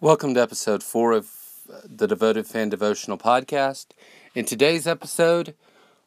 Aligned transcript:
Welcome 0.00 0.34
to 0.34 0.40
episode 0.40 0.84
four 0.84 1.10
of 1.10 1.28
uh, 1.68 1.80
the 1.84 2.06
Devoted 2.06 2.46
Fan 2.46 2.68
Devotional 2.68 3.18
Podcast. 3.18 3.86
In 4.32 4.44
today's 4.44 4.86
episode, 4.86 5.56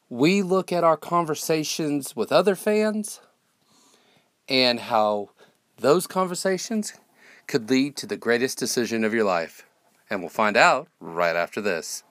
we 0.10 0.42
look 0.42 0.72
at 0.72 0.86
our 0.86 0.96
conversations 0.96 2.16
with 2.16 2.32
other 2.32 2.56
fans 2.56 3.20
and 4.48 4.80
how 4.80 5.32
those 5.78 6.08
conversations 6.08 6.94
could 7.48 7.70
lead 7.70 7.98
to 7.98 8.06
the 8.06 8.16
greatest 8.16 8.58
decision 8.58 9.04
of 9.04 9.14
your 9.14 9.26
life. 9.26 9.66
And 10.10 10.22
we'll 10.22 10.30
find 10.30 10.56
out 10.56 10.88
right 11.02 11.36
after 11.36 11.60
this. 11.60 12.04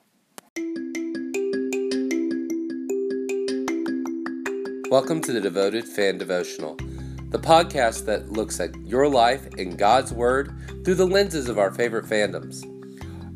Welcome 4.91 5.21
to 5.21 5.33
the 5.33 5.41
Devoted 5.41 5.87
Fan 5.87 6.19
Devotional, 6.19 6.75
the 7.29 7.39
podcast 7.39 8.05
that 8.05 8.31
looks 8.31 8.59
at 8.59 8.75
your 8.85 9.09
life 9.09 9.47
and 9.57 9.79
God's 9.79 10.13
Word 10.13 10.55
through 10.83 10.95
the 10.95 11.05
lenses 11.05 11.47
of 11.47 11.59
our 11.59 11.71
favorite 11.71 12.05
fandoms. 12.05 12.65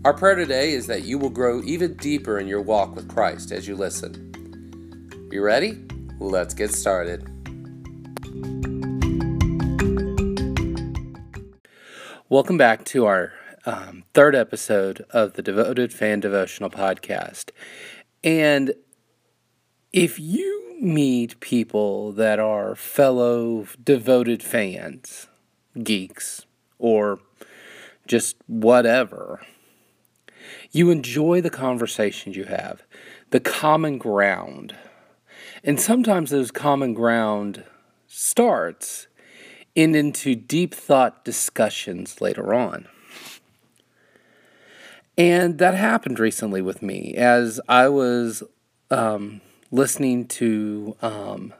Our 0.03 0.13
prayer 0.13 0.35
today 0.35 0.73
is 0.73 0.87
that 0.87 1.03
you 1.03 1.19
will 1.19 1.29
grow 1.29 1.61
even 1.63 1.93
deeper 1.95 2.39
in 2.39 2.47
your 2.47 2.61
walk 2.61 2.95
with 2.95 3.07
Christ 3.07 3.51
as 3.51 3.67
you 3.67 3.75
listen. 3.75 5.29
You 5.31 5.43
ready? 5.43 5.83
Let's 6.19 6.55
get 6.55 6.71
started. 6.71 7.29
Welcome 12.29 12.57
back 12.57 12.83
to 12.85 13.05
our 13.05 13.33
um, 13.67 14.03
third 14.15 14.35
episode 14.35 15.05
of 15.11 15.33
the 15.33 15.43
Devoted 15.43 15.93
Fan 15.93 16.19
Devotional 16.19 16.71
Podcast. 16.71 17.51
And 18.23 18.73
if 19.93 20.19
you 20.19 20.77
meet 20.81 21.39
people 21.39 22.11
that 22.13 22.39
are 22.39 22.75
fellow 22.75 23.67
devoted 23.83 24.41
fans, 24.41 25.27
geeks, 25.83 26.45
or 26.79 27.19
just 28.07 28.37
whatever. 28.47 29.41
You 30.71 30.89
enjoy 30.91 31.41
the 31.41 31.49
conversations 31.49 32.35
you 32.35 32.45
have, 32.45 32.83
the 33.31 33.39
common 33.39 33.97
ground. 33.97 34.75
And 35.63 35.79
sometimes 35.79 36.29
those 36.29 36.51
common 36.51 36.93
ground 36.93 37.63
starts 38.07 39.07
and 39.75 39.95
into 39.95 40.35
deep 40.35 40.73
thought 40.73 41.25
discussions 41.25 42.21
later 42.21 42.53
on. 42.53 42.87
And 45.17 45.59
that 45.59 45.75
happened 45.75 46.19
recently 46.19 46.61
with 46.61 46.81
me 46.81 47.15
as 47.15 47.59
I 47.69 47.87
was 47.87 48.43
um, 48.91 49.41
listening 49.71 50.27
to 50.27 50.95
um, 51.01 51.53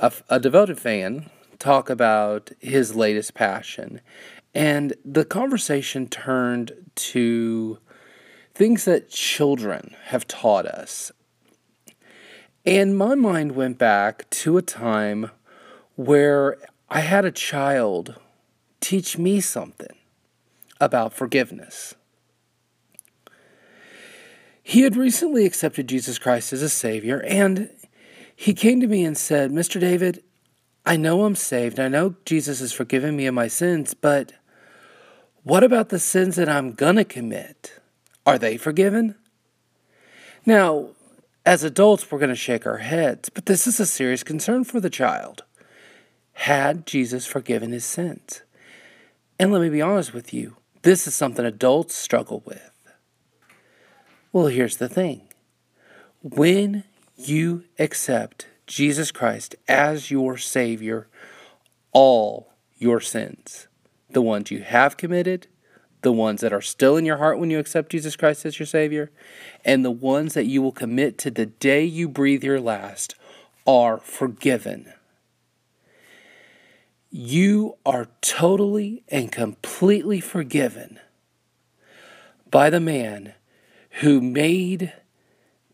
a, 0.00 0.12
a 0.28 0.40
devoted 0.40 0.78
fan 0.78 1.30
talk 1.58 1.90
about 1.90 2.50
his 2.60 2.94
latest 2.94 3.34
passion. 3.34 4.00
And 4.54 4.94
the 5.04 5.24
conversation 5.24 6.08
turned 6.08 6.72
to 6.94 7.78
things 8.54 8.84
that 8.86 9.10
children 9.10 9.94
have 10.06 10.26
taught 10.26 10.66
us. 10.66 11.12
And 12.66 12.96
my 12.96 13.14
mind 13.14 13.52
went 13.52 13.78
back 13.78 14.28
to 14.30 14.56
a 14.56 14.62
time 14.62 15.30
where 15.94 16.58
I 16.90 17.00
had 17.00 17.24
a 17.24 17.30
child 17.30 18.16
teach 18.80 19.16
me 19.18 19.40
something 19.40 19.96
about 20.80 21.12
forgiveness. 21.12 21.94
He 24.62 24.82
had 24.82 24.96
recently 24.96 25.46
accepted 25.46 25.88
Jesus 25.88 26.18
Christ 26.18 26.52
as 26.52 26.62
a 26.62 26.68
Savior, 26.68 27.22
and 27.26 27.70
he 28.36 28.52
came 28.52 28.80
to 28.80 28.86
me 28.86 29.04
and 29.04 29.16
said, 29.16 29.50
Mr. 29.50 29.80
David, 29.80 30.22
I 30.88 30.96
know 30.96 31.26
I'm 31.26 31.34
saved. 31.34 31.78
I 31.78 31.88
know 31.88 32.14
Jesus 32.24 32.60
has 32.60 32.72
forgiven 32.72 33.14
me 33.14 33.26
of 33.26 33.34
my 33.34 33.46
sins, 33.46 33.92
but 33.92 34.32
what 35.42 35.62
about 35.62 35.90
the 35.90 35.98
sins 35.98 36.36
that 36.36 36.48
I'm 36.48 36.72
going 36.72 36.96
to 36.96 37.04
commit? 37.04 37.78
Are 38.24 38.38
they 38.38 38.56
forgiven? 38.56 39.14
Now, 40.46 40.88
as 41.44 41.62
adults, 41.62 42.10
we're 42.10 42.18
going 42.18 42.30
to 42.30 42.34
shake 42.34 42.66
our 42.66 42.78
heads, 42.78 43.28
but 43.28 43.44
this 43.44 43.66
is 43.66 43.78
a 43.78 43.84
serious 43.84 44.22
concern 44.22 44.64
for 44.64 44.80
the 44.80 44.88
child. 44.88 45.44
Had 46.32 46.86
Jesus 46.86 47.26
forgiven 47.26 47.70
his 47.70 47.84
sins? 47.84 48.40
And 49.38 49.52
let 49.52 49.60
me 49.60 49.68
be 49.68 49.82
honest 49.82 50.14
with 50.14 50.32
you, 50.32 50.56
this 50.84 51.06
is 51.06 51.14
something 51.14 51.44
adults 51.44 51.96
struggle 51.96 52.42
with. 52.46 52.70
Well, 54.32 54.46
here's 54.46 54.78
the 54.78 54.88
thing 54.88 55.28
when 56.22 56.84
you 57.14 57.64
accept 57.78 58.46
Jesus 58.68 59.10
Christ 59.10 59.56
as 59.66 60.10
your 60.10 60.36
Savior 60.36 61.08
all 61.92 62.52
your 62.76 63.00
sins. 63.00 63.66
The 64.10 64.22
ones 64.22 64.50
you 64.50 64.62
have 64.62 64.96
committed, 64.96 65.48
the 66.02 66.12
ones 66.12 66.42
that 66.42 66.52
are 66.52 66.60
still 66.60 66.96
in 66.96 67.04
your 67.04 67.16
heart 67.16 67.38
when 67.38 67.50
you 67.50 67.58
accept 67.58 67.90
Jesus 67.90 68.14
Christ 68.14 68.46
as 68.46 68.58
your 68.58 68.66
Savior, 68.66 69.10
and 69.64 69.84
the 69.84 69.90
ones 69.90 70.34
that 70.34 70.46
you 70.46 70.62
will 70.62 70.72
commit 70.72 71.18
to 71.18 71.30
the 71.30 71.46
day 71.46 71.82
you 71.82 72.08
breathe 72.08 72.44
your 72.44 72.60
last 72.60 73.14
are 73.66 73.98
forgiven. 73.98 74.92
You 77.10 77.76
are 77.86 78.08
totally 78.20 79.02
and 79.08 79.32
completely 79.32 80.20
forgiven 80.20 81.00
by 82.50 82.70
the 82.70 82.80
man 82.80 83.34
who 84.00 84.20
made 84.20 84.92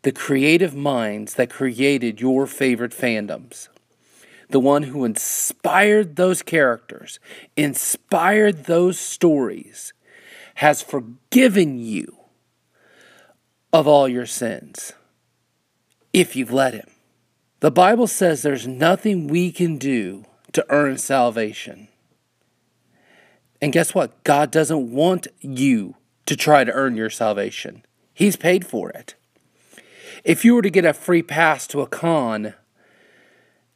the 0.04 0.12
creative 0.12 0.74
minds 0.74 1.34
that 1.34 1.48
created 1.48 2.20
your 2.20 2.46
favorite 2.46 2.92
fandoms. 2.92 3.68
The 4.50 4.60
one 4.60 4.84
who 4.84 5.02
inspired 5.04 6.16
those 6.16 6.42
characters, 6.42 7.18
inspired 7.56 8.64
those 8.66 9.00
stories, 9.00 9.94
has 10.56 10.82
forgiven 10.82 11.78
you 11.78 12.18
of 13.72 13.88
all 13.88 14.06
your 14.06 14.26
sins 14.26 14.92
if 16.12 16.36
you've 16.36 16.52
let 16.52 16.74
Him. 16.74 16.90
The 17.60 17.70
Bible 17.70 18.06
says 18.06 18.42
there's 18.42 18.68
nothing 18.68 19.26
we 19.26 19.50
can 19.50 19.78
do 19.78 20.26
to 20.52 20.66
earn 20.68 20.98
salvation. 20.98 21.88
And 23.62 23.72
guess 23.72 23.94
what? 23.94 24.22
God 24.22 24.50
doesn't 24.50 24.92
want 24.92 25.28
you 25.40 25.96
to 26.26 26.36
try 26.36 26.62
to 26.62 26.72
earn 26.72 26.94
your 26.94 27.10
salvation, 27.10 27.86
He's 28.12 28.36
paid 28.36 28.66
for 28.66 28.90
it. 28.90 29.14
If 30.22 30.44
you 30.44 30.54
were 30.54 30.62
to 30.62 30.70
get 30.70 30.84
a 30.84 30.92
free 30.92 31.22
pass 31.22 31.66
to 31.68 31.80
a 31.80 31.86
con, 31.86 32.54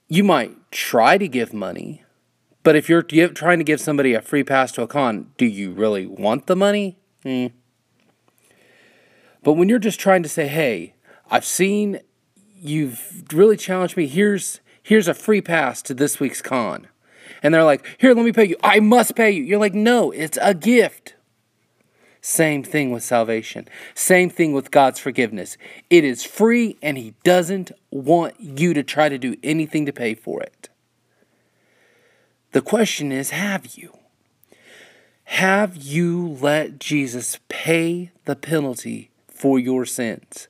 you 0.09 0.25
might 0.25 0.71
try 0.71 1.19
to 1.19 1.29
give 1.29 1.53
money, 1.53 2.05
but 2.63 2.77
if 2.77 2.89
you're 2.89 3.03
trying 3.03 3.59
to 3.59 3.65
give 3.65 3.81
somebody 3.81 4.15
a 4.15 4.21
free 4.21 4.45
pass 4.45 4.73
to 4.73 4.83
a 4.83 4.87
con, 4.87 5.31
do 5.37 5.47
you 5.47 5.71
really 5.71 6.07
want 6.07 6.47
the 6.47 6.57
money? 6.57 6.99
Mm. 7.25 7.53
But 9.43 9.55
when 9.55 9.69
you're 9.69 9.79
just 9.79 10.01
trying 10.01 10.23
to 10.23 10.29
say, 10.29 10.49
"Hey, 10.49 10.95
I've 11.31 11.45
seen 11.45 12.01
you've 12.61 13.25
really 13.33 13.57
challenged 13.57 13.97
me. 13.97 14.07
Here's 14.07 14.61
here's 14.83 15.09
a 15.09 15.15
free 15.15 15.41
pass 15.41 15.81
to 15.83 15.95
this 15.95 16.21
week's 16.21 16.43
con." 16.43 16.89
And 17.43 17.55
they're 17.55 17.65
like, 17.65 17.87
"Here, 17.99 18.15
let 18.15 18.25
me 18.25 18.33
pay 18.33 18.45
you. 18.47 18.57
I 18.63 18.81
must 18.81 19.15
pay 19.15 19.31
you." 19.31 19.43
You're 19.45 19.61
like, 19.61 19.75
"No, 19.75 20.11
it's 20.11 20.39
a 20.41 20.55
gift." 20.55 21.15
Same 22.29 22.63
thing 22.63 22.91
with 22.91 23.03
salvation. 23.03 23.67
Same 23.95 24.29
thing 24.29 24.53
with 24.53 24.71
God's 24.71 24.99
forgiveness. 24.99 25.57
It 25.89 26.05
is 26.05 26.25
free 26.25 26.77
and 26.83 26.99
He 26.99 27.15
doesn't 27.25 27.73
want 27.91 28.35
you 28.39 28.75
to 28.75 28.83
try 28.83 29.09
to 29.09 29.17
do 29.17 29.35
anything 29.43 29.87
to 29.87 29.95
pay 29.95 30.15
for 30.15 30.43
it. 30.43 30.69
The 32.53 32.61
question 32.61 33.13
is 33.13 33.31
have 33.31 33.79
you? 33.79 33.97
Have 35.25 35.75
you 35.75 36.37
let 36.39 36.79
Jesus 36.79 37.39
pay 37.49 38.11
the 38.27 38.37
penalty 38.37 39.11
for 39.27 39.59
your 39.59 39.87
sins? 39.87 40.49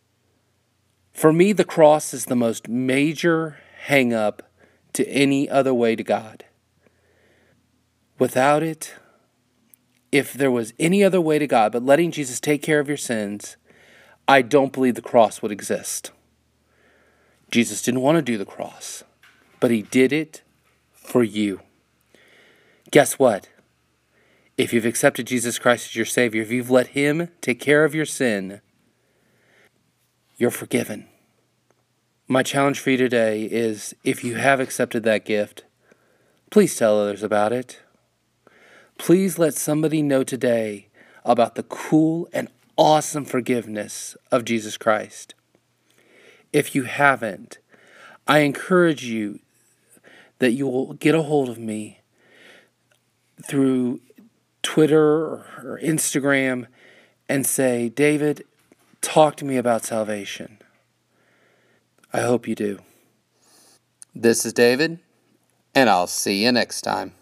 For 1.12 1.32
me, 1.32 1.52
the 1.52 1.62
cross 1.62 2.12
is 2.12 2.24
the 2.24 2.34
most 2.34 2.66
major 2.68 3.58
hang 3.82 4.12
up 4.12 4.50
to 4.94 5.08
any 5.08 5.48
other 5.48 5.72
way 5.72 5.94
to 5.94 6.02
God. 6.02 6.44
Without 8.18 8.64
it, 8.64 8.94
if 10.10 10.32
there 10.32 10.50
was 10.50 10.72
any 10.78 11.04
other 11.04 11.20
way 11.20 11.38
to 11.38 11.46
God 11.46 11.72
but 11.72 11.84
letting 11.84 12.10
Jesus 12.10 12.40
take 12.40 12.62
care 12.62 12.80
of 12.80 12.88
your 12.88 12.96
sins, 12.96 13.56
I 14.26 14.42
don't 14.42 14.72
believe 14.72 14.94
the 14.94 15.02
cross 15.02 15.42
would 15.42 15.52
exist. 15.52 16.10
Jesus 17.50 17.82
didn't 17.82 18.02
want 18.02 18.16
to 18.16 18.22
do 18.22 18.36
the 18.36 18.44
cross, 18.44 19.04
but 19.60 19.70
he 19.70 19.82
did 19.82 20.12
it 20.12 20.42
for 20.92 21.24
you. 21.24 21.60
Guess 22.90 23.18
what? 23.18 23.48
If 24.58 24.72
you've 24.72 24.86
accepted 24.86 25.26
Jesus 25.26 25.58
Christ 25.58 25.90
as 25.90 25.96
your 25.96 26.04
Savior, 26.04 26.42
if 26.42 26.50
you've 26.50 26.70
let 26.70 26.88
Him 26.88 27.28
take 27.40 27.60
care 27.60 27.84
of 27.84 27.94
your 27.94 28.04
sin, 28.04 28.60
you're 30.36 30.50
forgiven. 30.50 31.06
My 32.26 32.42
challenge 32.42 32.80
for 32.80 32.90
you 32.90 32.96
today 32.96 33.44
is 33.44 33.94
if 34.04 34.24
you 34.24 34.34
have 34.34 34.58
accepted 34.58 35.04
that 35.04 35.24
gift, 35.24 35.64
please 36.50 36.76
tell 36.76 37.00
others 37.00 37.22
about 37.22 37.52
it. 37.52 37.80
Please 38.98 39.38
let 39.38 39.54
somebody 39.54 40.02
know 40.02 40.22
today 40.22 40.88
about 41.24 41.54
the 41.54 41.62
cool 41.62 42.28
and 42.32 42.48
awesome 42.76 43.24
forgiveness 43.24 44.16
of 44.30 44.44
Jesus 44.44 44.76
Christ. 44.76 45.34
If 46.52 46.74
you 46.74 46.82
haven't, 46.84 47.58
I 48.26 48.40
encourage 48.40 49.04
you 49.04 49.40
that 50.38 50.52
you 50.52 50.66
will 50.66 50.92
get 50.94 51.14
a 51.14 51.22
hold 51.22 51.48
of 51.48 51.58
me 51.58 52.00
through 53.42 54.00
Twitter 54.62 55.00
or 55.00 55.80
Instagram 55.82 56.66
and 57.28 57.46
say, 57.46 57.88
David, 57.88 58.44
talk 59.00 59.36
to 59.36 59.44
me 59.44 59.56
about 59.56 59.84
salvation. 59.84 60.58
I 62.12 62.20
hope 62.20 62.48
you 62.48 62.54
do. 62.54 62.80
This 64.14 64.44
is 64.44 64.52
David, 64.52 64.98
and 65.74 65.88
I'll 65.88 66.06
see 66.06 66.44
you 66.44 66.52
next 66.52 66.82
time. 66.82 67.14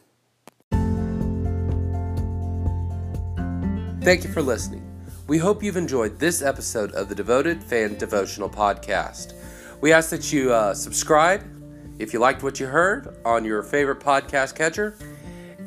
Thank 4.07 4.23
you 4.23 4.31
for 4.31 4.41
listening. 4.41 4.87
We 5.27 5.37
hope 5.37 5.65
you've 5.65 5.77
enjoyed 5.77 6.21
this 6.21 6.41
episode 6.41 6.93
of 6.93 7.09
the 7.09 7.15
Devoted 7.17 7.61
Fan 7.61 7.99
Devotional 7.99 8.49
Podcast. 8.49 9.33
We 9.81 9.93
ask 9.93 10.11
that 10.11 10.33
you 10.33 10.53
uh, 10.53 10.75
subscribe 10.75 11.43
if 11.99 12.13
you 12.13 12.21
liked 12.21 12.45
what 12.45 12.61
you 12.61 12.67
heard 12.67 13.17
on 13.25 13.45
your 13.45 13.65
favorite 13.65 13.99
podcast 13.99 14.55
catcher. 14.55 14.97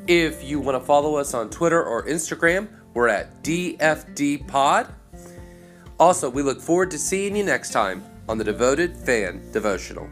If 0.07 0.41
you 0.41 0.62
want 0.62 0.81
to 0.81 0.86
follow 0.86 1.18
us 1.18 1.33
on 1.33 1.50
Twitter 1.50 1.83
or 1.83 2.06
Instagram, 2.06 2.69
we're 2.94 3.09
at 3.09 3.44
DFD 3.44 4.47
Pod. 4.47 4.88
Also, 6.00 6.30
we 6.30 6.41
look 6.41 6.62
forward 6.62 6.91
to 6.91 6.97
seeing 6.97 7.36
you 7.36 7.44
next 7.44 7.74
time 7.74 8.01
on 8.30 8.38
the 8.38 8.45
Devoted 8.45 8.95
Fan 8.95 9.51
Devotional. 9.51 10.09